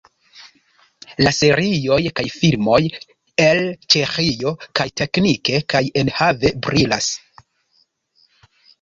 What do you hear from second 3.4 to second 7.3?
el Ĉeĥio kaj teknike kaj enhave brilas.